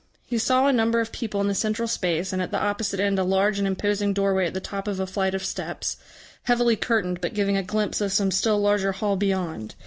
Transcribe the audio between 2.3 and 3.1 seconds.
and at the opposite